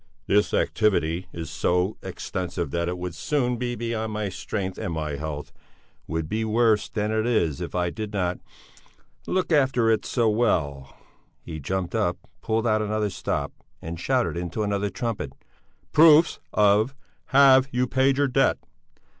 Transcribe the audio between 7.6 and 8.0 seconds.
if I